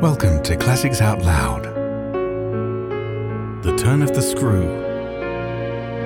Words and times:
Welcome 0.00 0.44
to 0.44 0.56
Classics 0.56 1.00
Out 1.00 1.22
Loud. 1.22 1.64
The 3.64 3.76
Turn 3.76 4.00
of 4.00 4.14
the 4.14 4.22
Screw 4.22 4.68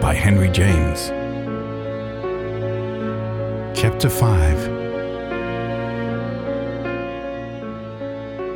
by 0.00 0.14
Henry 0.14 0.48
James. 0.48 1.08
Chapter 3.78 4.08
5 4.08 4.58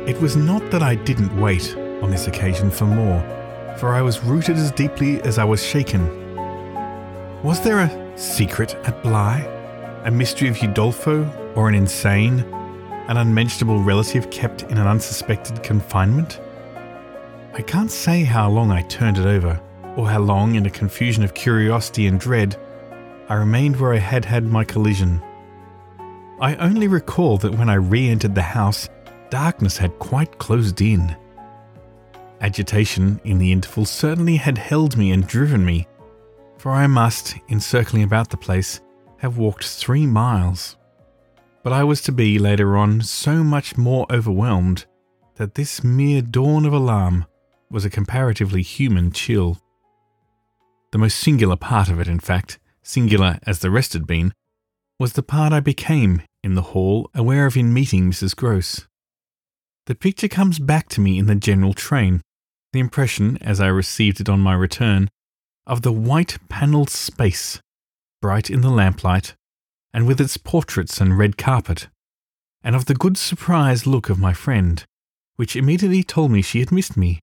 It 0.09 0.19
was 0.19 0.35
not 0.35 0.71
that 0.71 0.81
I 0.81 0.95
didn't 0.95 1.39
wait 1.39 1.77
on 2.01 2.09
this 2.09 2.25
occasion 2.25 2.71
for 2.71 2.85
more, 2.85 3.21
for 3.77 3.93
I 3.93 4.01
was 4.01 4.23
rooted 4.23 4.55
as 4.55 4.71
deeply 4.71 5.21
as 5.21 5.37
I 5.37 5.43
was 5.43 5.63
shaken. 5.63 6.35
Was 7.43 7.61
there 7.61 7.81
a 7.81 8.17
secret 8.17 8.73
at 8.85 9.03
Bly? 9.03 9.41
A 10.05 10.09
mystery 10.09 10.49
of 10.49 10.55
Udolpho, 10.55 11.55
or 11.55 11.69
an 11.69 11.75
insane, 11.75 12.43
an 13.07 13.17
unmentionable 13.17 13.81
relative 13.81 14.29
kept 14.29 14.63
in 14.63 14.77
an 14.77 14.87
unsuspected 14.87 15.63
confinement? 15.63 16.41
I 17.53 17.61
can't 17.61 17.91
say 17.91 18.23
how 18.23 18.49
long 18.49 18.69
I 18.69 18.81
turned 18.83 19.17
it 19.17 19.25
over, 19.25 19.59
or 19.95 20.09
how 20.09 20.19
long, 20.19 20.55
in 20.55 20.65
a 20.65 20.69
confusion 20.69 21.23
of 21.23 21.33
curiosity 21.33 22.07
and 22.07 22.19
dread, 22.19 22.55
I 23.29 23.35
remained 23.35 23.79
where 23.79 23.93
I 23.93 23.97
had 23.97 24.25
had 24.25 24.45
my 24.45 24.63
collision. 24.63 25.23
I 26.39 26.55
only 26.57 26.87
recall 26.87 27.37
that 27.39 27.55
when 27.55 27.69
I 27.69 27.75
re 27.75 28.09
entered 28.09 28.35
the 28.35 28.41
house, 28.41 28.89
darkness 29.29 29.77
had 29.77 29.97
quite 29.99 30.37
closed 30.37 30.81
in. 30.81 31.15
Agitation 32.41 33.19
in 33.23 33.39
the 33.39 33.51
interval 33.51 33.85
certainly 33.85 34.35
had 34.35 34.57
held 34.57 34.97
me 34.97 35.11
and 35.11 35.25
driven 35.25 35.65
me, 35.65 35.87
for 36.57 36.71
I 36.71 36.87
must, 36.87 37.35
in 37.47 37.59
circling 37.59 38.03
about 38.03 38.29
the 38.29 38.37
place, 38.37 38.81
have 39.17 39.37
walked 39.37 39.65
three 39.65 40.05
miles 40.05 40.77
but 41.67 41.73
I 41.73 41.83
was 41.83 42.01
to 42.03 42.13
be 42.13 42.39
later 42.39 42.77
on 42.77 43.01
so 43.01 43.43
much 43.43 43.75
more 43.75 44.05
overwhelmed 44.09 44.85
that 45.35 45.55
this 45.55 45.83
mere 45.83 46.21
dawn 46.21 46.65
of 46.65 46.71
alarm 46.71 47.25
was 47.69 47.83
a 47.83 47.89
comparatively 47.89 48.61
human 48.61 49.11
chill. 49.11 49.57
The 50.93 50.97
most 50.97 51.19
singular 51.19 51.57
part 51.57 51.89
of 51.89 51.99
it, 51.99 52.07
in 52.07 52.21
fact, 52.21 52.57
singular 52.83 53.39
as 53.45 53.59
the 53.59 53.69
rest 53.69 53.91
had 53.91 54.07
been, 54.07 54.31
was 54.97 55.11
the 55.11 55.23
part 55.23 55.51
I 55.51 55.59
became 55.59 56.21
in 56.41 56.55
the 56.55 56.71
hall 56.71 57.11
aware 57.13 57.45
of 57.45 57.57
in 57.57 57.73
meeting 57.73 58.09
Mrs. 58.09 58.33
Grose. 58.33 58.87
The 59.87 59.95
picture 59.95 60.29
comes 60.29 60.59
back 60.59 60.87
to 60.91 61.01
me 61.01 61.19
in 61.19 61.25
the 61.25 61.35
general 61.35 61.73
train, 61.73 62.21
the 62.71 62.79
impression, 62.79 63.37
as 63.41 63.59
I 63.59 63.67
received 63.67 64.21
it 64.21 64.29
on 64.29 64.39
my 64.39 64.53
return, 64.53 65.09
of 65.65 65.81
the 65.81 65.91
white 65.91 66.37
panelled 66.47 66.89
space, 66.89 67.59
bright 68.21 68.49
in 68.49 68.61
the 68.61 68.71
lamplight, 68.71 69.35
and 69.93 70.07
with 70.07 70.21
its 70.21 70.37
portraits 70.37 70.99
and 71.01 71.17
red 71.17 71.37
carpet, 71.37 71.87
and 72.63 72.75
of 72.75 72.85
the 72.85 72.95
good 72.95 73.17
surprised 73.17 73.85
look 73.85 74.09
of 74.09 74.19
my 74.19 74.33
friend, 74.33 74.85
which 75.35 75.55
immediately 75.55 76.03
told 76.03 76.31
me 76.31 76.41
she 76.41 76.59
had 76.59 76.71
missed 76.71 76.97
me. 76.97 77.19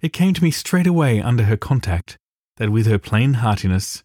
It 0.00 0.12
came 0.12 0.34
to 0.34 0.42
me 0.42 0.50
straight 0.50 0.86
away 0.86 1.20
under 1.20 1.44
her 1.44 1.56
contact 1.56 2.16
that 2.56 2.70
with 2.70 2.86
her 2.86 2.98
plain 2.98 3.34
heartiness, 3.34 4.02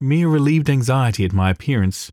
mere 0.00 0.28
relieved 0.28 0.70
anxiety 0.70 1.24
at 1.24 1.32
my 1.32 1.50
appearance, 1.50 2.10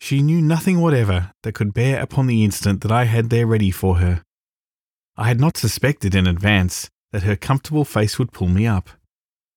she 0.00 0.22
knew 0.22 0.40
nothing 0.40 0.80
whatever 0.80 1.32
that 1.42 1.54
could 1.54 1.74
bear 1.74 2.00
upon 2.00 2.26
the 2.26 2.44
instant 2.44 2.80
that 2.82 2.92
I 2.92 3.04
had 3.04 3.30
there 3.30 3.46
ready 3.46 3.70
for 3.70 3.98
her. 3.98 4.22
I 5.16 5.28
had 5.28 5.40
not 5.40 5.56
suspected 5.56 6.14
in 6.14 6.26
advance 6.26 6.88
that 7.12 7.24
her 7.24 7.36
comfortable 7.36 7.84
face 7.84 8.18
would 8.18 8.32
pull 8.32 8.48
me 8.48 8.66
up, 8.66 8.90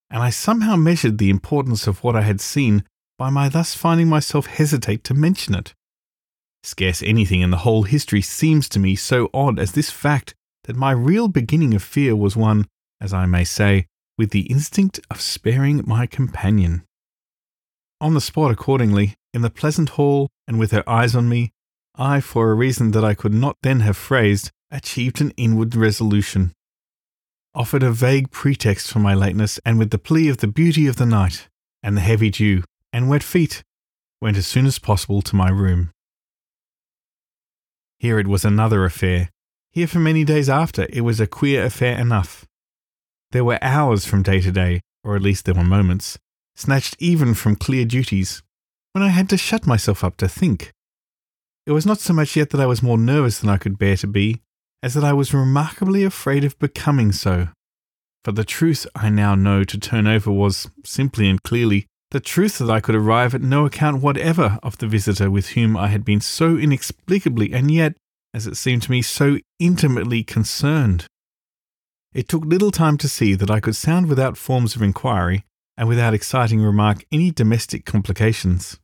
and 0.09 0.23
I 0.23 0.29
somehow 0.29 0.75
measured 0.75 1.17
the 1.17 1.29
importance 1.29 1.85
of 1.88 2.03
what 2.03 2.16
I 2.16 2.22
had 2.22 2.41
seen 2.41 2.83
by 3.22 3.30
my 3.30 3.47
thus 3.47 3.75
finding 3.75 4.09
myself 4.09 4.47
hesitate 4.47 5.03
to 5.03 5.14
mention 5.14 5.53
it. 5.53 5.75
Scarce 6.64 7.03
anything 7.03 7.41
in 7.41 7.52
the 7.52 7.58
whole 7.58 7.83
history 7.83 8.19
seems 8.19 8.67
to 8.67 8.80
me 8.80 8.95
so 8.95 9.30
odd 9.31 9.59
as 9.59 9.73
this 9.73 9.91
fact 9.91 10.33
that 10.63 10.75
my 10.75 10.90
real 10.90 11.28
beginning 11.28 11.75
of 11.75 11.84
fear 11.84 12.16
was 12.16 12.35
one, 12.35 12.66
as 13.00 13.13
I 13.13 13.28
may 13.28 13.44
say, 13.44 13.85
with 14.18 14.31
the 14.31 14.47
instinct 14.50 15.00
of 15.12 15.22
sparing 15.22 15.84
my 15.85 16.07
companion. 16.07 16.81
On 18.00 18.16
the 18.16 18.22
spot, 18.22 18.50
accordingly, 18.50 19.13
in 19.35 19.44
the 19.44 19.51
pleasant 19.51 19.90
hall, 19.90 20.28
and 20.47 20.57
with 20.57 20.72
her 20.72 20.90
eyes 20.90 21.13
on 21.13 21.29
me, 21.29 21.51
I, 21.94 22.22
for 22.22 22.50
a 22.50 22.56
reason 22.56 22.90
that 22.90 23.06
I 23.06 23.13
could 23.13 23.35
not 23.35 23.56
then 23.62 23.81
have 23.81 23.97
phrased, 23.97 24.50
achieved 24.72 25.22
an 25.22 25.29
inward 25.38 25.75
resolution. 25.75 26.53
Offered 27.53 27.84
a 27.84 27.91
vague 27.91 28.31
pretext 28.31 28.91
for 28.91 28.97
my 28.97 29.13
lateness, 29.13 29.59
and 29.63 29.78
with 29.78 29.91
the 29.91 30.00
plea 30.00 30.28
of 30.28 30.38
the 30.38 30.47
beauty 30.47 30.88
of 30.88 30.95
the 30.95 31.06
night, 31.06 31.50
and 31.84 31.95
the 31.95 32.01
heavy 32.01 32.31
dew, 32.31 32.63
and 32.94 33.09
wet 33.09 33.24
feet, 33.24 33.63
went 34.22 34.38
as 34.38 34.47
soon 34.47 34.66
as 34.66 34.79
possible 34.79 35.22
to 35.22 35.35
my 35.35 35.50
room. 35.50 35.91
Here 38.00 38.19
it 38.19 38.28
was 38.28 38.46
another 38.46 38.85
affair. 38.85 39.29
Here 39.72 39.88
for 39.88 40.00
many 40.00 40.24
days 40.24 40.50
after, 40.50 40.88
it 40.90 41.01
was 41.01 41.19
a 41.19 41.28
queer 41.28 41.66
affair 41.66 41.97
enough. 41.97 42.46
There 43.31 43.46
were 43.46 43.59
hours 43.62 44.06
from 44.06 44.24
day 44.24 44.41
to 44.41 44.51
day, 44.51 44.81
or 45.03 45.16
at 45.16 45.22
least 45.22 45.46
there 45.46 45.56
were 45.56 45.63
moments, 45.63 46.18
snatched 46.56 46.96
even 47.00 47.34
from 47.34 47.56
clear 47.56 47.85
duties, 47.85 48.44
when 48.91 49.03
I 49.03 49.09
had 49.09 49.30
to 49.30 49.38
shut 49.38 49.66
myself 49.66 50.03
up 50.03 50.18
to 50.18 50.28
think. 50.28 50.72
It 51.66 51.72
was 51.72 51.85
not 51.85 52.00
so 52.00 52.13
much 52.13 52.35
yet 52.35 52.50
that 52.50 52.59
I 52.59 52.66
was 52.66 52.84
more 52.84 52.97
nervous 52.97 53.40
than 53.40 53.50
I 53.50 53.57
could 53.57 53.78
bear 53.78 53.96
to 53.97 54.07
be, 54.07 54.41
as 54.84 54.96
that 54.96 55.03
I 55.03 55.13
was 55.13 55.34
remarkably 55.34 56.03
afraid 56.03 56.44
of 56.44 56.59
becoming 56.59 57.12
so. 57.12 57.50
For 58.25 58.31
the 58.31 58.44
truth 58.44 58.85
I 58.96 59.09
now 59.09 59.35
know 59.35 59.63
to 59.63 59.80
turn 59.80 60.07
over 60.07 60.31
was, 60.31 60.69
simply 60.84 61.30
and 61.30 61.41
clearly, 61.41 61.88
the 62.11 62.19
truth 62.19 62.57
that 62.59 62.69
I 62.69 62.81
could 62.81 62.95
arrive 62.95 63.33
at 63.33 63.41
no 63.41 63.66
account 63.66 64.01
whatever 64.01 64.59
of 64.61 64.77
the 64.77 64.88
visitor 64.88 65.31
with 65.31 65.49
whom 65.49 65.75
I 65.75 65.88
had 65.88 66.05
been 66.05 66.22
so 66.22 66.57
inexplicably 66.57 67.53
and 67.53 67.72
yet, 67.72 67.95
as 68.33 68.45
it 68.47 68.57
seemed 68.57 68.83
to 68.83 68.91
me, 68.91 69.01
so 69.01 69.39
intimately 69.59 70.23
concerned. 70.23 71.07
It 72.13 72.27
took 72.27 72.44
little 72.44 72.71
time 72.71 72.97
to 72.97 73.07
see 73.07 73.33
that 73.35 73.50
I 73.50 73.61
could 73.61 73.75
sound 73.77 74.07
without 74.07 74.38
forms 74.38 74.75
of 74.75 74.81
inquiry 74.81 75.45
and 75.77 75.88
without 75.88 76.13
exciting 76.13 76.61
remark 76.61 77.05
any 77.11 77.31
domestic 77.31 77.85
complications. 77.85 78.77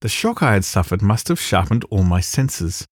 The 0.00 0.08
shock 0.08 0.42
I 0.42 0.54
had 0.54 0.64
suffered 0.64 1.02
must 1.02 1.28
have 1.28 1.38
sharpened 1.38 1.84
all 1.90 2.04
my 2.04 2.20
senses. 2.20 2.86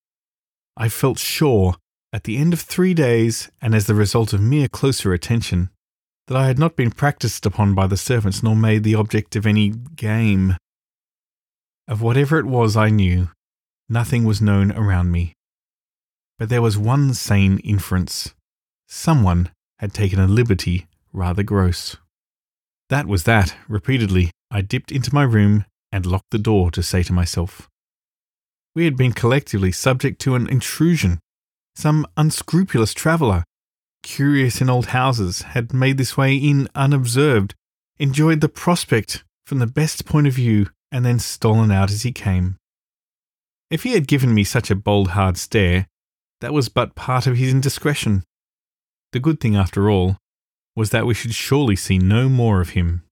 I 0.76 0.90
felt 0.90 1.18
sure, 1.18 1.76
at 2.12 2.24
the 2.24 2.36
end 2.36 2.52
of 2.52 2.60
three 2.60 2.92
days, 2.92 3.50
and 3.62 3.74
as 3.74 3.86
the 3.86 3.94
result 3.94 4.34
of 4.34 4.42
mere 4.42 4.68
closer 4.68 5.14
attention, 5.14 5.70
that 6.28 6.36
I 6.36 6.46
had 6.46 6.58
not 6.58 6.76
been 6.76 6.90
practised 6.90 7.46
upon 7.46 7.74
by 7.74 7.86
the 7.86 7.96
servants 7.96 8.42
nor 8.42 8.54
made 8.54 8.84
the 8.84 8.94
object 8.94 9.34
of 9.34 9.46
any 9.46 9.70
game. 9.70 10.56
Of 11.88 12.02
whatever 12.02 12.38
it 12.38 12.44
was 12.44 12.76
I 12.76 12.90
knew, 12.90 13.30
nothing 13.88 14.24
was 14.24 14.42
known 14.42 14.70
around 14.72 15.10
me. 15.10 15.32
But 16.38 16.50
there 16.50 16.62
was 16.62 16.76
one 16.76 17.14
sane 17.14 17.58
inference. 17.60 18.34
Someone 18.86 19.50
had 19.78 19.94
taken 19.94 20.20
a 20.20 20.26
liberty 20.26 20.86
rather 21.14 21.42
gross. 21.42 21.96
That 22.90 23.06
was 23.06 23.24
that, 23.24 23.56
repeatedly, 23.66 24.30
I 24.50 24.60
dipped 24.60 24.92
into 24.92 25.14
my 25.14 25.22
room 25.22 25.64
and 25.90 26.04
locked 26.04 26.30
the 26.30 26.38
door 26.38 26.70
to 26.72 26.82
say 26.82 27.02
to 27.04 27.12
myself. 27.12 27.68
We 28.74 28.84
had 28.84 28.98
been 28.98 29.12
collectively 29.12 29.72
subject 29.72 30.20
to 30.22 30.34
an 30.34 30.46
intrusion. 30.46 31.20
Some 31.74 32.06
unscrupulous 32.18 32.92
traveller 32.92 33.44
curious 34.02 34.60
in 34.60 34.70
old 34.70 34.86
houses, 34.86 35.42
had 35.42 35.72
made 35.72 35.98
this 35.98 36.16
way 36.16 36.36
in 36.36 36.68
unobserved, 36.74 37.54
enjoyed 37.98 38.40
the 38.40 38.48
prospect 38.48 39.24
from 39.46 39.58
the 39.58 39.66
best 39.66 40.04
point 40.04 40.26
of 40.26 40.34
view, 40.34 40.68
and 40.90 41.04
then 41.04 41.18
stolen 41.18 41.70
out 41.70 41.90
as 41.90 42.02
he 42.02 42.12
came. 42.12 42.56
If 43.70 43.82
he 43.82 43.92
had 43.92 44.08
given 44.08 44.34
me 44.34 44.44
such 44.44 44.70
a 44.70 44.76
bold, 44.76 45.10
hard 45.10 45.36
stare, 45.36 45.86
that 46.40 46.52
was 46.52 46.68
but 46.68 46.94
part 46.94 47.26
of 47.26 47.36
his 47.36 47.52
indiscretion. 47.52 48.24
The 49.12 49.20
good 49.20 49.40
thing, 49.40 49.56
after 49.56 49.90
all, 49.90 50.16
was 50.76 50.90
that 50.90 51.06
we 51.06 51.14
should 51.14 51.34
surely 51.34 51.76
see 51.76 51.98
no 51.98 52.28
more 52.28 52.60
of 52.60 52.70
him. 52.70 53.02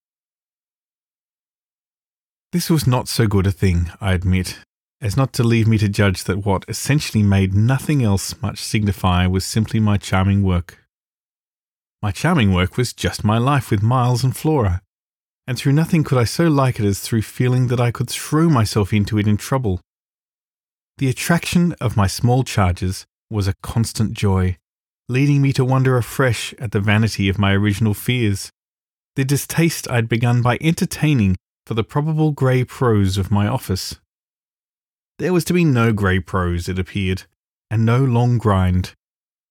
This 2.52 2.70
was 2.70 2.86
not 2.86 3.08
so 3.08 3.26
good 3.26 3.46
a 3.46 3.50
thing, 3.50 3.90
I 4.00 4.12
admit, 4.12 4.58
as 5.00 5.16
not 5.16 5.32
to 5.34 5.44
leave 5.44 5.68
me 5.68 5.78
to 5.78 5.88
judge 5.88 6.24
that 6.24 6.44
what 6.44 6.64
essentially 6.68 7.22
made 7.22 7.54
nothing 7.54 8.02
else 8.02 8.40
much 8.40 8.58
signify 8.58 9.26
was 9.26 9.44
simply 9.44 9.78
my 9.78 9.96
charming 9.96 10.42
work. 10.42 10.84
My 12.02 12.10
charming 12.10 12.52
work 12.52 12.76
was 12.76 12.92
just 12.92 13.24
my 13.24 13.38
life 13.38 13.70
with 13.70 13.82
Miles 13.82 14.24
and 14.24 14.36
Flora, 14.36 14.82
and 15.46 15.58
through 15.58 15.72
nothing 15.72 16.04
could 16.04 16.18
I 16.18 16.24
so 16.24 16.48
like 16.48 16.80
it 16.80 16.86
as 16.86 17.00
through 17.00 17.22
feeling 17.22 17.68
that 17.68 17.80
I 17.80 17.90
could 17.90 18.08
throw 18.08 18.48
myself 18.48 18.92
into 18.92 19.18
it 19.18 19.28
in 19.28 19.36
trouble. 19.36 19.80
The 20.98 21.08
attraction 21.08 21.74
of 21.80 21.96
my 21.96 22.06
small 22.06 22.42
charges 22.42 23.04
was 23.30 23.46
a 23.46 23.54
constant 23.62 24.14
joy, 24.14 24.56
leading 25.08 25.42
me 25.42 25.52
to 25.52 25.64
wonder 25.64 25.96
afresh 25.96 26.54
at 26.58 26.72
the 26.72 26.80
vanity 26.80 27.28
of 27.28 27.38
my 27.38 27.52
original 27.52 27.94
fears, 27.94 28.50
the 29.14 29.24
distaste 29.24 29.88
I 29.88 29.96
had 29.96 30.08
begun 30.08 30.42
by 30.42 30.58
entertaining 30.60 31.36
for 31.66 31.74
the 31.74 31.84
probable 31.84 32.32
grey 32.32 32.64
prose 32.64 33.18
of 33.18 33.30
my 33.30 33.46
office. 33.46 33.96
There 35.18 35.32
was 35.32 35.44
to 35.46 35.54
be 35.54 35.64
no 35.64 35.92
grey 35.92 36.20
prose, 36.20 36.68
it 36.68 36.78
appeared, 36.78 37.24
and 37.70 37.86
no 37.86 38.04
long 38.04 38.38
grind. 38.38 38.94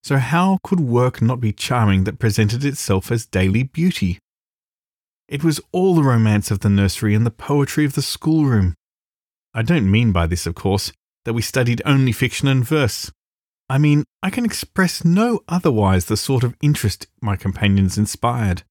So, 0.04 0.18
how 0.18 0.60
could 0.64 0.80
work 0.80 1.22
not 1.22 1.40
be 1.40 1.52
charming 1.52 2.04
that 2.04 2.20
presented 2.20 2.64
itself 2.64 3.12
as 3.12 3.26
daily 3.26 3.64
beauty? 3.64 4.20
It 5.28 5.44
was 5.44 5.60
all 5.72 5.96
the 5.96 6.04
romance 6.04 6.52
of 6.52 6.60
the 6.60 6.70
nursery 6.70 7.16
and 7.16 7.26
the 7.26 7.32
poetry 7.32 7.86
of 7.86 7.94
the 7.94 8.04
schoolroom. 8.04 8.76
I 9.56 9.64
don't 9.64 9.90
mean 9.90 10.12
by 10.12 10.28
this, 10.28 10.46
of 10.46 10.54
course, 10.54 10.92
that 11.24 11.34
we 11.34 11.42
studied 11.42 11.82
only 11.86 12.12
fiction 12.12 12.48
and 12.48 12.64
verse. 12.64 13.12
I 13.68 13.80
mean, 13.80 14.04
I 14.22 14.30
can 14.30 14.46
express 14.46 15.04
no 15.04 15.40
otherwise 15.48 16.06
the 16.06 16.18
sort 16.18 16.44
of 16.44 16.56
interest 16.62 17.08
my 17.22 17.36
companions 17.36 17.98
inspired. 17.98 18.62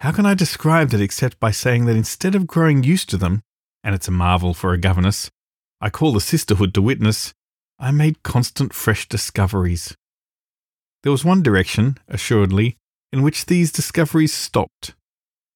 How 0.00 0.12
can 0.12 0.26
I 0.26 0.34
describe 0.34 0.90
that 0.90 1.00
except 1.00 1.40
by 1.40 1.50
saying 1.50 1.86
that 1.86 1.96
instead 1.96 2.36
of 2.36 2.46
growing 2.46 2.84
used 2.84 3.10
to 3.10 3.16
them, 3.16 3.42
and 3.82 3.94
it's 3.94 4.06
a 4.06 4.12
marvel 4.12 4.54
for 4.54 4.72
a 4.72 4.78
governess, 4.78 5.30
I 5.80 5.90
call 5.90 6.12
the 6.12 6.20
sisterhood 6.20 6.72
to 6.74 6.82
witness, 6.82 7.34
I 7.78 7.90
made 7.90 8.22
constant 8.22 8.72
fresh 8.72 9.08
discoveries. 9.08 9.94
There 11.02 11.12
was 11.12 11.24
one 11.24 11.42
direction, 11.42 11.98
assuredly, 12.08 12.76
in 13.12 13.22
which 13.22 13.46
these 13.46 13.70
discoveries 13.70 14.32
stopped. 14.32 14.94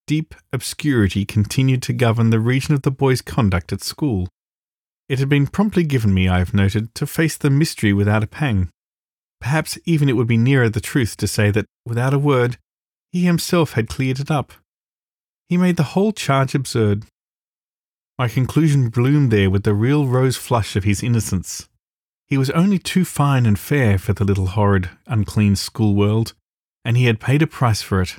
Deep 0.07 0.35
obscurity 0.53 1.25
continued 1.25 1.83
to 1.83 1.93
govern 1.93 2.31
the 2.31 2.41
region 2.41 2.75
of 2.75 2.83
the 2.83 2.91
boy's 2.91 3.23
conduct 3.23 3.73
at 3.73 3.83
school. 3.83 4.29
It 5.09 5.19
had 5.19 5.29
been 5.29 5.47
promptly 5.47 5.85
given 5.85 6.13
me, 6.13 6.29
I 6.29 6.39
have 6.39 6.55
noted, 6.55 6.95
to 6.97 7.07
face 7.07 7.37
the 7.37 7.51
mystery 7.51 7.93
without 7.93 8.23
a 8.23 8.29
pang. 8.29 8.69
Perhaps 9.41 9.79
even 9.85 10.09
it 10.09 10.17
would 10.17 10.27
be 10.27 10.37
nearer 10.37 10.69
the 10.69 10.81
truth 10.81 11.17
to 11.17 11.27
say 11.27 11.51
that, 11.51 11.67
without 11.87 12.15
a 12.15 12.19
word, 12.19 12.59
he 13.11 13.25
himself 13.25 13.73
had 13.73 13.89
cleared 13.89 14.21
it 14.21 14.31
up. 14.31 14.53
He 15.49 15.57
made 15.57 15.77
the 15.77 15.95
whole 15.95 16.13
charge 16.13 16.55
absurd. 16.55 17.07
My 18.21 18.29
conclusion 18.29 18.91
bloomed 18.91 19.31
there 19.31 19.49
with 19.49 19.63
the 19.63 19.73
real 19.73 20.07
rose 20.07 20.37
flush 20.37 20.77
of 20.77 20.85
his 20.85 21.03
innocence. 21.03 21.71
He 22.27 22.37
was 22.37 22.51
only 22.51 22.79
too 22.79 23.07
fine 23.07 23.47
and 23.47 23.59
fair 23.59 23.97
for 23.97 24.13
the 24.13 24.27
little 24.27 24.49
horrid, 24.49 24.91
unclean 25.07 25.57
school 25.57 25.95
world, 25.95 26.35
and 26.85 26.99
he 26.99 27.07
had 27.07 27.19
paid 27.19 27.41
a 27.41 27.47
price 27.47 27.81
for 27.81 28.03
it. 28.03 28.17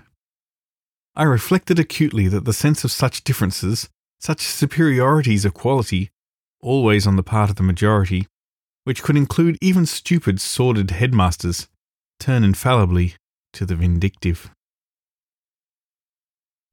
I 1.15 1.21
reflected 1.21 1.77
acutely 1.77 2.27
that 2.30 2.45
the 2.45 2.51
sense 2.51 2.83
of 2.83 2.92
such 2.92 3.24
differences, 3.24 3.89
such 4.19 4.42
superiorities 4.42 5.45
of 5.45 5.53
quality, 5.53 6.09
always 6.62 7.06
on 7.06 7.15
the 7.15 7.21
part 7.21 7.51
of 7.51 7.57
the 7.57 7.62
majority, 7.62 8.25
which 8.86 9.03
could 9.03 9.15
include 9.15 9.59
even 9.62 9.86
stupid, 9.86 10.42
sordid 10.42 10.89
headmasters, 10.89 11.68
turn 12.19 12.44
infallibly 12.44 13.13
to 13.53 13.68
the 13.68 13.75
vindictive. 13.75 14.50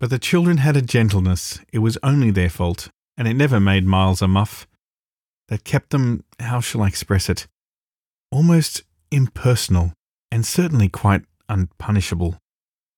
But 0.01 0.09
the 0.09 0.19
children 0.19 0.57
had 0.57 0.79
a 0.79 0.81
gentleness, 0.81 1.61
it 1.75 1.81
was 1.81 1.99
only 2.03 2.31
their 2.31 2.49
fault, 2.49 2.89
and 3.19 3.26
it 3.26 3.35
never 3.35 3.59
made 3.59 3.85
Miles 3.85 4.23
a 4.23 4.29
muff, 4.29 4.67
that 5.49 5.65
kept 5.65 5.91
them, 5.91 6.25
how 6.38 6.61
shall 6.61 6.82
I 6.82 6.87
express 6.87 7.29
it, 7.29 7.49
almost 8.31 8.85
impersonal, 9.11 9.93
and 10.31 10.47
certainly 10.47 10.88
quite 10.88 11.25
unpunishable. 11.49 12.38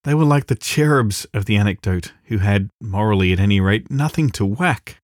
They 0.04 0.14
were 0.14 0.24
like 0.24 0.46
the 0.46 0.54
cherubs 0.54 1.26
of 1.32 1.46
the 1.46 1.56
anecdote, 1.56 2.12
who 2.24 2.38
had, 2.38 2.68
morally 2.80 3.32
at 3.32 3.40
any 3.40 3.60
rate, 3.60 3.90
nothing 3.90 4.30
to 4.30 4.44
whack. 4.44 4.98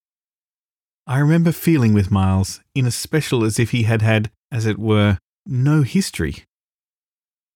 I 1.06 1.18
remember 1.18 1.52
feeling 1.52 1.94
with 1.94 2.10
Miles, 2.10 2.60
in 2.74 2.86
especial 2.86 3.44
as 3.44 3.58
if 3.58 3.70
he 3.70 3.84
had 3.84 4.02
had, 4.02 4.30
as 4.52 4.66
it 4.66 4.78
were, 4.78 5.18
no 5.46 5.82
history. 5.82 6.44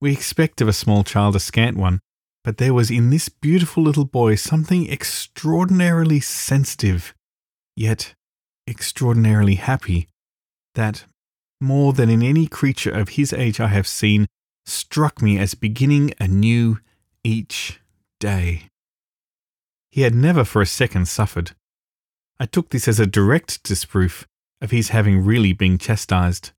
We 0.00 0.12
expect 0.12 0.60
of 0.60 0.68
a 0.68 0.72
small 0.72 1.04
child 1.04 1.36
a 1.36 1.40
scant 1.40 1.76
one, 1.76 2.00
but 2.42 2.56
there 2.56 2.72
was 2.72 2.90
in 2.90 3.10
this 3.10 3.28
beautiful 3.28 3.82
little 3.82 4.06
boy 4.06 4.36
something 4.36 4.90
extraordinarily 4.90 6.20
sensitive, 6.20 7.12
yet 7.76 8.14
extraordinarily 8.66 9.56
happy, 9.56 10.08
that, 10.74 11.04
more 11.60 11.92
than 11.92 12.08
in 12.08 12.22
any 12.22 12.46
creature 12.46 12.90
of 12.90 13.10
his 13.10 13.32
age 13.32 13.60
I 13.60 13.68
have 13.68 13.86
seen, 13.86 14.26
struck 14.66 15.20
me 15.20 15.38
as 15.38 15.54
beginning 15.54 16.12
anew 16.20 16.78
each 17.24 17.80
day. 18.18 18.68
He 19.90 20.02
had 20.02 20.14
never 20.14 20.44
for 20.44 20.62
a 20.62 20.66
second 20.66 21.08
suffered. 21.08 21.52
I 22.38 22.46
took 22.46 22.70
this 22.70 22.86
as 22.86 23.00
a 23.00 23.06
direct 23.06 23.62
disproof 23.62 24.26
of 24.60 24.70
his 24.70 24.90
having 24.90 25.24
really 25.24 25.52
been 25.52 25.78
chastised. 25.78 26.52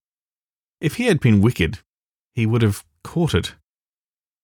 If 0.80 0.96
he 0.96 1.04
had 1.04 1.20
been 1.20 1.40
wicked, 1.40 1.78
he 2.34 2.46
would 2.46 2.62
have 2.62 2.84
caught 3.02 3.34
it 3.34 3.54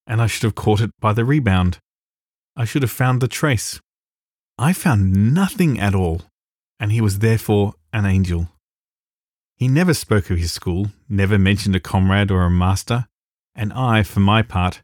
and 0.08 0.22
I 0.22 0.26
should 0.26 0.44
have 0.44 0.54
caught 0.54 0.80
it 0.80 0.90
by 0.98 1.12
the 1.12 1.24
rebound. 1.24 1.78
I 2.56 2.64
should 2.64 2.82
have 2.82 2.90
found 2.90 3.20
the 3.20 3.28
trace. 3.28 3.78
I 4.56 4.72
found 4.72 5.34
nothing 5.34 5.78
at 5.78 5.94
all, 5.94 6.22
and 6.78 6.92
he 6.92 7.00
was 7.00 7.18
therefore 7.18 7.74
an 7.92 8.06
angel. 8.06 8.48
He 9.56 9.66
never 9.66 9.94
spoke 9.94 10.30
of 10.30 10.38
his 10.38 10.52
school, 10.52 10.92
never 11.08 11.38
mentioned 11.38 11.74
a 11.74 11.80
comrade 11.80 12.30
or 12.30 12.42
a 12.42 12.50
master, 12.50 13.06
and 13.54 13.72
I, 13.72 14.04
for 14.04 14.20
my 14.20 14.42
part, 14.42 14.82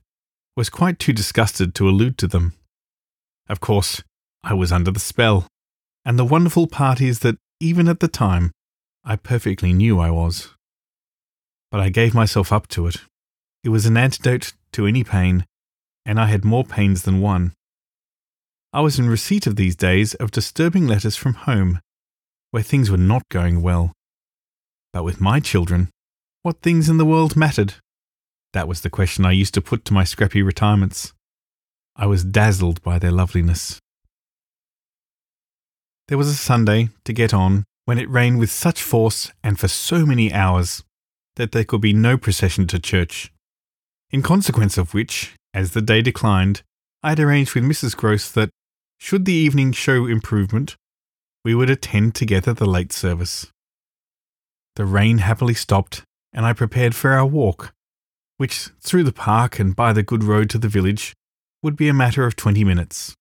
was 0.56 0.68
quite 0.68 0.98
too 0.98 1.12
disgusted 1.12 1.74
to 1.74 1.88
allude 1.88 2.18
to 2.18 2.26
them. 2.26 2.54
Of 3.48 3.60
course, 3.60 4.02
I 4.42 4.54
was 4.54 4.72
under 4.72 4.90
the 4.90 5.00
spell, 5.00 5.46
and 6.04 6.18
the 6.18 6.24
wonderful 6.24 6.66
part 6.66 7.00
is 7.00 7.20
that 7.20 7.38
even 7.60 7.88
at 7.88 8.00
the 8.00 8.08
time, 8.08 8.50
I 9.04 9.16
perfectly 9.16 9.72
knew 9.72 10.00
I 10.00 10.10
was. 10.10 10.50
But 11.70 11.80
I 11.80 11.88
gave 11.88 12.14
myself 12.14 12.52
up 12.52 12.66
to 12.68 12.86
it. 12.86 12.96
It 13.62 13.68
was 13.68 13.86
an 13.86 13.96
antidote 13.96 14.54
to 14.72 14.86
any 14.86 15.04
pain, 15.04 15.46
and 16.04 16.18
I 16.18 16.26
had 16.26 16.44
more 16.44 16.64
pains 16.64 17.02
than 17.02 17.20
one. 17.20 17.52
I 18.72 18.80
was 18.80 18.98
in 18.98 19.08
receipt 19.08 19.46
of 19.46 19.56
these 19.56 19.76
days 19.76 20.14
of 20.14 20.32
disturbing 20.32 20.86
letters 20.86 21.16
from 21.16 21.34
home, 21.34 21.80
where 22.54 22.62
things 22.62 22.88
were 22.88 22.96
not 22.96 23.28
going 23.30 23.62
well. 23.62 23.90
But 24.92 25.02
with 25.02 25.20
my 25.20 25.40
children, 25.40 25.88
what 26.42 26.62
things 26.62 26.88
in 26.88 26.98
the 26.98 27.04
world 27.04 27.34
mattered? 27.34 27.74
That 28.52 28.68
was 28.68 28.82
the 28.82 28.90
question 28.90 29.26
I 29.26 29.32
used 29.32 29.54
to 29.54 29.60
put 29.60 29.84
to 29.86 29.92
my 29.92 30.04
scrappy 30.04 30.40
retirements. 30.40 31.12
I 31.96 32.06
was 32.06 32.22
dazzled 32.22 32.80
by 32.80 33.00
their 33.00 33.10
loveliness. 33.10 33.80
There 36.06 36.16
was 36.16 36.28
a 36.28 36.34
Sunday, 36.36 36.90
to 37.04 37.12
get 37.12 37.34
on, 37.34 37.64
when 37.86 37.98
it 37.98 38.08
rained 38.08 38.38
with 38.38 38.52
such 38.52 38.80
force 38.80 39.32
and 39.42 39.58
for 39.58 39.66
so 39.66 40.06
many 40.06 40.32
hours 40.32 40.84
that 41.34 41.50
there 41.50 41.64
could 41.64 41.80
be 41.80 41.92
no 41.92 42.16
procession 42.16 42.68
to 42.68 42.78
church 42.78 43.32
in 44.12 44.22
consequence 44.22 44.78
of 44.78 44.94
which, 44.94 45.34
as 45.52 45.72
the 45.72 45.82
day 45.82 46.02
declined, 46.02 46.62
I 47.02 47.08
had 47.08 47.18
arranged 47.18 47.56
with 47.56 47.64
Mrs. 47.64 47.96
Grose 47.96 48.30
that, 48.30 48.50
should 49.00 49.24
the 49.24 49.32
evening 49.32 49.72
show 49.72 50.06
improvement, 50.06 50.76
we 51.44 51.54
would 51.54 51.70
attend 51.70 52.14
together 52.14 52.52
the 52.52 52.66
late 52.66 52.92
service. 52.92 53.50
The 54.76 54.84
rain 54.84 55.18
happily 55.18 55.54
stopped, 55.54 56.02
and 56.32 56.46
I 56.46 56.52
prepared 56.52 56.94
for 56.94 57.12
our 57.12 57.26
walk, 57.26 57.72
which, 58.38 58.70
through 58.80 59.04
the 59.04 59.12
park 59.12 59.58
and 59.58 59.76
by 59.76 59.92
the 59.92 60.02
good 60.02 60.24
road 60.24 60.50
to 60.50 60.58
the 60.58 60.68
village, 60.68 61.14
would 61.62 61.76
be 61.76 61.88
a 61.88 61.94
matter 61.94 62.26
of 62.26 62.34
twenty 62.34 62.64
minutes. 62.64 63.14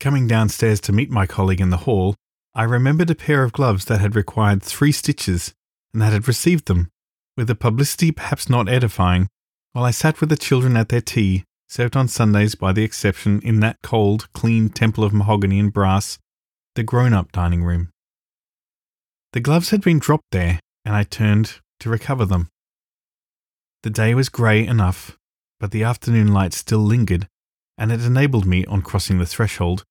Coming 0.00 0.26
downstairs 0.26 0.80
to 0.82 0.92
meet 0.92 1.10
my 1.10 1.26
colleague 1.26 1.60
in 1.60 1.70
the 1.70 1.78
hall, 1.78 2.14
I 2.54 2.62
remembered 2.64 3.10
a 3.10 3.14
pair 3.14 3.42
of 3.42 3.52
gloves 3.52 3.84
that 3.86 4.00
had 4.00 4.16
required 4.16 4.62
three 4.62 4.92
stitches 4.92 5.52
and 5.92 6.00
that 6.00 6.12
had 6.12 6.28
received 6.28 6.66
them, 6.66 6.90
with 7.36 7.50
a 7.50 7.54
publicity 7.54 8.12
perhaps 8.12 8.48
not 8.48 8.68
edifying, 8.68 9.28
while 9.72 9.84
I 9.84 9.90
sat 9.90 10.20
with 10.20 10.30
the 10.30 10.36
children 10.36 10.76
at 10.76 10.88
their 10.88 11.00
tea, 11.00 11.44
served 11.68 11.96
on 11.96 12.08
Sundays 12.08 12.54
by 12.54 12.72
the 12.72 12.84
exception 12.84 13.40
in 13.42 13.60
that 13.60 13.78
cold, 13.82 14.32
clean 14.32 14.68
temple 14.68 15.04
of 15.04 15.12
mahogany 15.12 15.58
and 15.58 15.72
brass, 15.72 16.18
the 16.74 16.82
grown 16.82 17.12
up 17.12 17.32
dining 17.32 17.64
room. 17.64 17.90
The 19.32 19.40
gloves 19.40 19.70
had 19.70 19.80
been 19.80 19.98
dropped 19.98 20.30
there, 20.30 20.60
and 20.84 20.94
I 20.94 21.02
turned 21.02 21.60
to 21.80 21.90
recover 21.90 22.24
them. 22.24 22.48
The 23.82 23.90
day 23.90 24.14
was 24.14 24.28
grey 24.28 24.66
enough, 24.66 25.16
but 25.60 25.70
the 25.70 25.82
afternoon 25.82 26.32
light 26.32 26.52
still 26.52 26.80
lingered, 26.80 27.28
and 27.76 27.92
it 27.92 28.04
enabled 28.04 28.46
me, 28.46 28.64
on 28.66 28.82
crossing 28.82 29.18
the 29.18 29.26
threshold, 29.26 29.84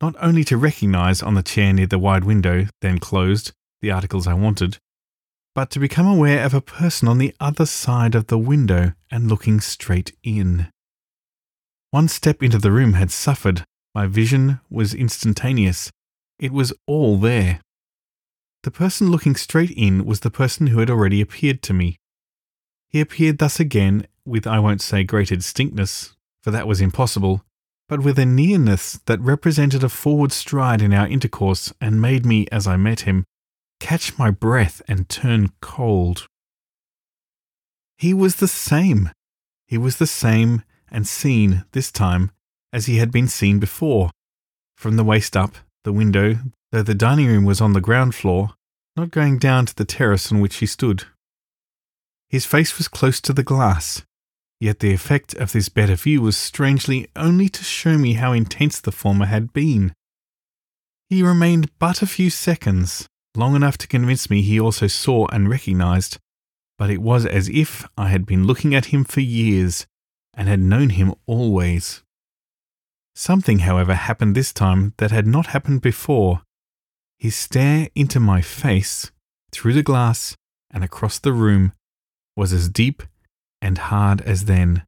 not 0.00 0.14
only 0.20 0.44
to 0.44 0.56
recognize 0.56 1.22
on 1.22 1.34
the 1.34 1.42
chair 1.42 1.72
near 1.72 1.86
the 1.86 1.98
wide 1.98 2.24
window, 2.24 2.66
then 2.80 2.98
closed, 2.98 3.52
the 3.80 3.90
articles 3.90 4.26
I 4.26 4.34
wanted, 4.34 4.78
but 5.54 5.70
to 5.70 5.78
become 5.78 6.06
aware 6.06 6.44
of 6.44 6.54
a 6.54 6.60
person 6.60 7.08
on 7.08 7.18
the 7.18 7.34
other 7.40 7.66
side 7.66 8.14
of 8.14 8.28
the 8.28 8.38
window 8.38 8.92
and 9.10 9.28
looking 9.28 9.60
straight 9.60 10.16
in. 10.22 10.68
One 11.90 12.08
step 12.08 12.42
into 12.42 12.58
the 12.58 12.70
room 12.70 12.92
had 12.94 13.10
suffered. 13.10 13.64
My 13.94 14.06
vision 14.06 14.60
was 14.70 14.94
instantaneous. 14.94 15.90
It 16.40 16.52
was 16.52 16.72
all 16.86 17.18
there. 17.18 17.60
The 18.62 18.70
person 18.70 19.10
looking 19.10 19.36
straight 19.36 19.70
in 19.72 20.06
was 20.06 20.20
the 20.20 20.30
person 20.30 20.68
who 20.68 20.78
had 20.78 20.88
already 20.88 21.20
appeared 21.20 21.60
to 21.64 21.74
me. 21.74 21.98
He 22.88 22.98
appeared 22.98 23.38
thus 23.38 23.60
again 23.60 24.06
with, 24.24 24.46
I 24.46 24.58
won't 24.58 24.80
say 24.80 25.04
greater 25.04 25.36
distinctness, 25.36 26.16
for 26.42 26.50
that 26.50 26.66
was 26.66 26.80
impossible, 26.80 27.44
but 27.90 28.00
with 28.00 28.18
a 28.18 28.24
nearness 28.24 29.00
that 29.04 29.20
represented 29.20 29.84
a 29.84 29.90
forward 29.90 30.32
stride 30.32 30.80
in 30.80 30.94
our 30.94 31.06
intercourse 31.06 31.74
and 31.78 32.00
made 32.00 32.24
me, 32.24 32.46
as 32.50 32.66
I 32.66 32.78
met 32.78 33.00
him, 33.00 33.26
catch 33.78 34.16
my 34.18 34.30
breath 34.30 34.80
and 34.88 35.10
turn 35.10 35.52
cold. 35.60 36.26
He 37.98 38.14
was 38.14 38.36
the 38.36 38.48
same. 38.48 39.10
He 39.66 39.76
was 39.76 39.98
the 39.98 40.06
same 40.06 40.62
and 40.90 41.06
seen 41.06 41.66
this 41.72 41.92
time 41.92 42.30
as 42.72 42.86
he 42.86 42.96
had 42.96 43.12
been 43.12 43.28
seen 43.28 43.58
before. 43.58 44.10
From 44.74 44.96
the 44.96 45.04
waist 45.04 45.36
up, 45.36 45.56
the 45.84 45.92
window, 45.92 46.36
though 46.72 46.82
the 46.82 46.94
dining 46.94 47.26
room 47.26 47.44
was 47.44 47.60
on 47.60 47.72
the 47.72 47.80
ground 47.80 48.14
floor, 48.14 48.50
not 48.96 49.10
going 49.10 49.38
down 49.38 49.66
to 49.66 49.74
the 49.74 49.84
terrace 49.84 50.30
on 50.30 50.40
which 50.40 50.56
he 50.56 50.66
stood. 50.66 51.04
His 52.28 52.46
face 52.46 52.78
was 52.78 52.88
close 52.88 53.20
to 53.22 53.32
the 53.32 53.42
glass, 53.42 54.02
yet 54.60 54.78
the 54.78 54.92
effect 54.92 55.34
of 55.34 55.52
this 55.52 55.68
better 55.68 55.96
view 55.96 56.22
was 56.22 56.36
strangely 56.36 57.08
only 57.16 57.48
to 57.48 57.64
show 57.64 57.98
me 57.98 58.14
how 58.14 58.32
intense 58.32 58.80
the 58.80 58.92
former 58.92 59.26
had 59.26 59.52
been. 59.52 59.92
He 61.08 61.22
remained 61.22 61.70
but 61.78 62.02
a 62.02 62.06
few 62.06 62.30
seconds, 62.30 63.08
long 63.34 63.56
enough 63.56 63.78
to 63.78 63.88
convince 63.88 64.30
me 64.30 64.42
he 64.42 64.60
also 64.60 64.86
saw 64.86 65.26
and 65.28 65.48
recognized, 65.48 66.18
but 66.78 66.90
it 66.90 67.02
was 67.02 67.26
as 67.26 67.48
if 67.48 67.86
I 67.96 68.08
had 68.08 68.26
been 68.26 68.46
looking 68.46 68.74
at 68.74 68.86
him 68.86 69.04
for 69.04 69.20
years 69.20 69.86
and 70.34 70.46
had 70.48 70.60
known 70.60 70.90
him 70.90 71.14
always. 71.26 72.02
Something, 73.14 73.60
however, 73.60 73.94
happened 73.94 74.34
this 74.34 74.52
time 74.52 74.94
that 74.98 75.10
had 75.10 75.26
not 75.26 75.46
happened 75.48 75.82
before. 75.82 76.42
His 77.18 77.36
stare 77.36 77.88
into 77.94 78.18
my 78.18 78.40
face, 78.40 79.10
through 79.52 79.74
the 79.74 79.82
glass 79.82 80.36
and 80.70 80.82
across 80.82 81.18
the 81.18 81.32
room, 81.32 81.72
was 82.36 82.52
as 82.52 82.68
deep 82.68 83.02
and 83.60 83.76
hard 83.76 84.20
as 84.22 84.46
then. 84.46 84.84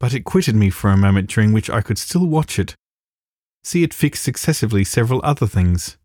But 0.00 0.14
it 0.14 0.24
quitted 0.24 0.56
me 0.56 0.70
for 0.70 0.90
a 0.90 0.96
moment 0.96 1.30
during 1.30 1.52
which 1.52 1.70
I 1.70 1.80
could 1.80 1.98
still 1.98 2.26
watch 2.26 2.58
it, 2.58 2.74
see 3.62 3.84
it 3.84 3.94
fix 3.94 4.20
successively 4.20 4.84
several 4.84 5.20
other 5.22 5.46
things. 5.46 5.96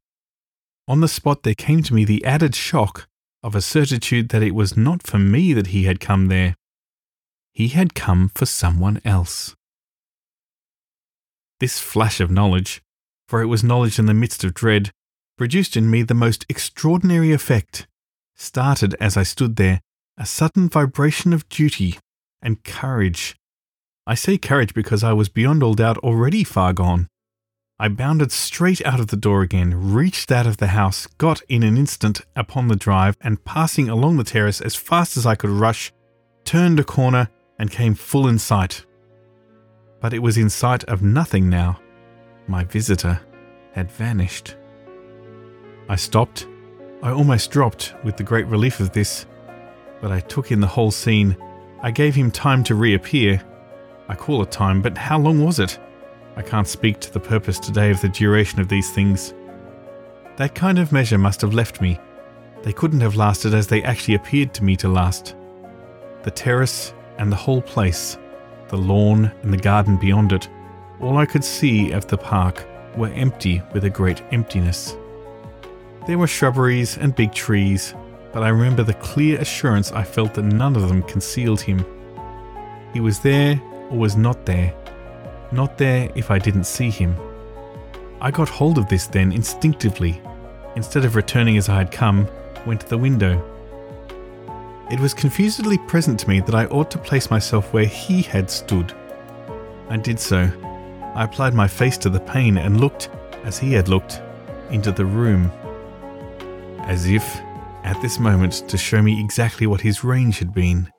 On 0.88 1.02
the 1.02 1.08
spot 1.08 1.44
there 1.44 1.56
came 1.56 1.84
to 1.84 1.94
me 1.94 2.06
the 2.06 2.24
added 2.24 2.56
shock 2.56 3.08
of 3.44 3.56
a 3.56 3.62
certitude 3.62 4.30
that 4.30 4.44
it 4.44 4.56
was 4.56 4.78
not 4.78 5.06
for 5.06 5.18
me 5.18 5.54
that 5.54 5.68
he 5.68 5.84
had 5.84 6.00
come 6.00 6.28
there. 6.28 6.56
He 7.52 7.70
had 7.70 7.96
come 7.96 8.30
for 8.30 8.46
someone 8.46 9.02
else. 9.04 9.56
This 11.60 11.80
flash 11.80 12.20
of 12.20 12.32
knowledge, 12.32 12.82
for 13.28 13.42
it 13.42 13.48
was 13.48 13.64
knowledge 13.64 13.98
in 13.98 14.06
the 14.06 14.14
midst 14.14 14.44
of 14.44 14.54
dread, 14.54 14.92
produced 15.38 15.76
in 15.76 15.90
me 15.90 16.04
the 16.04 16.14
most 16.14 16.46
extraordinary 16.50 17.32
effect. 17.32 17.88
Started 18.36 18.96
as 19.00 19.18
I 19.18 19.24
stood 19.24 19.56
there 19.56 19.82
a 20.18 20.26
sudden 20.26 20.68
vibration 20.68 21.32
of 21.32 21.48
duty 21.48 21.98
and 22.42 22.64
courage. 22.64 23.36
I 24.08 24.16
say 24.16 24.38
courage 24.38 24.74
because 24.74 25.04
I 25.04 25.14
was 25.14 25.30
beyond 25.30 25.62
all 25.62 25.76
doubt 25.76 25.98
already 26.00 26.44
far 26.44 26.74
gone. 26.74 27.08
I 27.80 27.90
bounded 27.90 28.32
straight 28.32 28.84
out 28.84 29.00
of 29.00 29.08
the 29.08 29.16
door 29.16 29.44
again, 29.44 29.94
reached 29.94 30.32
out 30.32 30.48
of 30.48 30.58
the 30.58 30.68
house, 30.68 31.06
got 31.20 31.42
in 31.48 31.62
an 31.62 31.78
instant 31.78 32.22
upon 32.36 32.68
the 32.68 32.76
drive, 32.76 33.16
and 33.22 33.46
passing 33.46 33.90
along 33.90 34.18
the 34.18 34.24
terrace 34.24 34.62
as 34.62 34.76
fast 34.76 35.16
as 35.18 35.28
I 35.28 35.36
could 35.36 35.52
rush, 35.52 35.94
turned 36.44 36.80
a 36.80 36.84
corner 36.84 37.30
and 37.60 37.70
came 37.70 37.94
full 37.94 38.28
in 38.28 38.40
sight. 38.40 38.87
But 40.00 40.14
it 40.14 40.20
was 40.20 40.38
in 40.38 40.50
sight 40.50 40.84
of 40.86 41.02
nothing 41.02 41.50
now. 41.50 41.80
My 42.48 42.64
visitor 42.64 43.20
had 43.74 43.92
vanished. 43.92 44.56
I 45.90 45.96
stopped. 45.96 46.48
I 47.02 47.12
almost 47.12 47.52
dropped 47.52 47.94
with 48.04 48.18
the 48.18 48.24
great 48.24 48.48
relief 48.48 48.80
of 48.80 48.92
this, 48.92 49.26
but 50.02 50.12
I 50.12 50.20
took 50.22 50.52
in 50.52 50.60
the 50.60 50.68
whole 50.68 50.92
scene. 50.92 51.38
I 51.82 51.92
gave 51.92 52.16
him 52.16 52.32
time 52.32 52.64
to 52.66 52.76
reappear. 52.76 53.42
I 54.08 54.16
call 54.16 54.42
it 54.42 54.52
time, 54.52 54.82
but 54.82 54.98
how 54.98 55.20
long 55.20 55.44
was 55.44 55.60
it? 55.60 55.80
I 56.36 56.42
can't 56.42 56.68
speak 56.68 57.00
to 57.00 57.12
the 57.12 57.20
purpose 57.20 57.60
today 57.60 57.90
of 57.90 58.00
the 58.02 58.10
duration 58.10 58.60
of 58.60 58.70
these 58.70 58.92
things. 58.92 59.34
That 60.38 60.54
kind 60.54 60.78
of 60.78 60.92
measure 60.92 61.18
must 61.18 61.42
have 61.42 61.54
left 61.54 61.82
me. 61.82 62.00
They 62.62 62.74
couldn't 62.74 63.02
have 63.02 63.16
lasted 63.16 63.54
as 63.54 63.68
they 63.68 63.84
actually 63.84 64.16
appeared 64.16 64.54
to 64.56 64.64
me 64.64 64.76
to 64.78 64.88
last. 64.88 65.36
The 66.24 66.32
terrace 66.32 66.94
and 67.18 67.32
the 67.32 67.36
whole 67.36 67.62
place, 67.62 68.18
the 68.70 68.78
lawn 68.78 69.32
and 69.44 69.54
the 69.54 69.58
garden 69.58 69.98
beyond 69.98 70.34
it, 70.34 70.50
all 71.00 71.18
I 71.18 71.26
could 71.26 71.44
see 71.44 71.92
of 71.92 72.08
the 72.08 72.18
park 72.18 72.66
were 72.96 73.10
empty 73.10 73.62
with 73.74 73.84
a 73.84 73.90
great 73.90 74.22
emptiness. 74.32 74.96
There 76.08 76.18
were 76.18 76.28
shrubberies 76.28 76.98
and 76.98 77.16
big 77.16 77.34
trees, 77.34 77.94
but 78.32 78.44
I 78.44 78.50
remember 78.50 78.84
the 78.84 78.94
clear 78.96 79.40
assurance 79.40 79.92
I 79.92 80.04
felt 80.04 80.34
that 80.36 80.44
none 80.44 80.76
of 80.76 80.88
them 80.88 81.04
concealed 81.04 81.62
him. 81.62 81.86
He 82.94 83.00
was 83.00 83.20
there 83.20 83.62
or 83.90 83.98
was 83.98 84.16
not 84.16 84.46
there, 84.46 84.74
not 85.52 85.78
there 85.78 86.10
if 86.16 86.32
I 86.32 86.40
didn't 86.40 86.66
see 86.66 86.90
him. 86.90 87.16
I 88.20 88.32
got 88.32 88.50
hold 88.50 88.78
of 88.78 88.90
this 88.90 89.08
then 89.08 89.32
instinctively. 89.32 90.22
Instead 90.76 91.06
of 91.06 91.16
returning 91.16 91.58
as 91.58 91.70
I 91.70 91.76
had 91.76 91.92
come, 91.92 92.28
went 92.66 92.82
to 92.82 92.90
the 92.90 92.98
window. 92.98 93.44
It 94.90 95.02
was 95.02 95.14
confusedly 95.14 95.78
present 95.78 96.18
to 96.22 96.30
me 96.30 96.40
that 96.40 96.56
I 96.56 96.66
ought 96.68 96.90
to 96.92 96.98
place 96.98 97.30
myself 97.30 97.74
where 97.74 97.86
he 97.86 98.22
had 98.22 98.50
stood. 98.50 98.94
I 99.90 99.98
did 99.98 100.18
so. 100.18 100.50
I 101.14 101.26
applied 101.26 101.54
my 101.54 101.68
face 101.68 101.98
to 102.00 102.10
the 102.10 102.22
pane 102.22 102.58
and 102.58 102.80
looked, 102.80 103.10
as 103.44 103.58
he 103.58 103.74
had 103.74 103.90
looked, 103.90 104.22
into 104.70 104.94
the 104.94 105.06
room. 105.06 105.52
As 106.80 107.06
if, 107.06 107.42
at 107.84 108.02
this 108.02 108.18
moment, 108.18 108.64
to 108.70 108.78
show 108.78 109.02
me 109.02 109.20
exactly 109.20 109.68
what 109.68 109.82
his 109.82 110.06
range 110.06 110.40
had 110.40 110.54
been. 110.54 110.90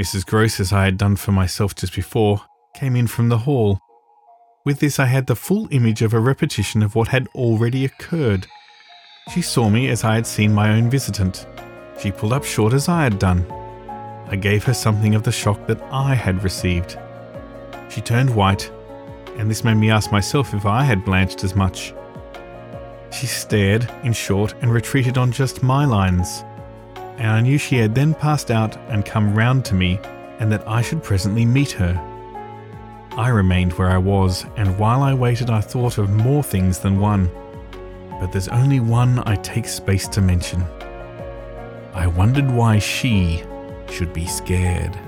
Mrs. 0.00 0.24
Grose, 0.24 0.58
as 0.58 0.72
I 0.72 0.86
had 0.86 0.96
done 0.96 1.16
for 1.16 1.32
myself 1.32 1.74
just 1.74 1.94
before, 1.94 2.40
came 2.74 2.96
in 2.96 3.06
from 3.06 3.28
the 3.28 3.38
hall. 3.38 3.78
With 4.64 4.80
this, 4.80 4.98
I 4.98 5.06
had 5.06 5.26
the 5.26 5.36
full 5.36 5.68
image 5.70 6.00
of 6.00 6.14
a 6.14 6.20
repetition 6.20 6.82
of 6.82 6.94
what 6.94 7.08
had 7.08 7.28
already 7.34 7.84
occurred. 7.84 8.46
She 9.34 9.42
saw 9.42 9.68
me 9.68 9.88
as 9.88 10.02
I 10.02 10.14
had 10.14 10.26
seen 10.26 10.54
my 10.54 10.70
own 10.70 10.88
visitant. 10.88 11.46
She 11.98 12.10
pulled 12.10 12.32
up 12.32 12.44
short 12.44 12.72
as 12.72 12.88
I 12.88 13.04
had 13.04 13.18
done. 13.18 13.46
I 14.28 14.36
gave 14.36 14.64
her 14.64 14.74
something 14.74 15.14
of 15.14 15.22
the 15.22 15.32
shock 15.32 15.66
that 15.66 15.82
I 15.92 16.14
had 16.14 16.42
received. 16.42 16.98
She 17.88 18.00
turned 18.00 18.34
white, 18.34 18.70
and 19.36 19.50
this 19.50 19.64
made 19.64 19.76
me 19.76 19.90
ask 19.90 20.10
myself 20.10 20.54
if 20.54 20.66
I 20.66 20.82
had 20.82 21.04
blanched 21.04 21.44
as 21.44 21.54
much. 21.54 21.94
She 23.12 23.26
stared, 23.26 23.88
in 24.02 24.14
short, 24.14 24.54
and 24.62 24.72
retreated 24.72 25.18
on 25.18 25.32
just 25.32 25.62
my 25.62 25.84
lines, 25.84 26.44
and 27.18 27.30
I 27.30 27.40
knew 27.40 27.58
she 27.58 27.76
had 27.76 27.94
then 27.94 28.14
passed 28.14 28.50
out 28.50 28.76
and 28.88 29.04
come 29.04 29.34
round 29.34 29.64
to 29.66 29.74
me, 29.74 30.00
and 30.38 30.50
that 30.50 30.66
I 30.66 30.80
should 30.80 31.02
presently 31.02 31.44
meet 31.44 31.72
her. 31.72 32.00
I 33.16 33.28
remained 33.28 33.74
where 33.74 33.90
I 33.90 33.98
was, 33.98 34.46
and 34.56 34.78
while 34.78 35.02
I 35.02 35.12
waited, 35.12 35.50
I 35.50 35.60
thought 35.60 35.98
of 35.98 36.08
more 36.08 36.42
things 36.42 36.78
than 36.78 36.98
one. 36.98 37.30
But 38.18 38.32
there's 38.32 38.48
only 38.48 38.80
one 38.80 39.22
I 39.26 39.36
take 39.36 39.66
space 39.66 40.08
to 40.08 40.22
mention. 40.22 40.64
I 41.94 42.06
wondered 42.06 42.50
why 42.50 42.78
she 42.78 43.44
should 43.90 44.12
be 44.12 44.26
scared. 44.26 44.98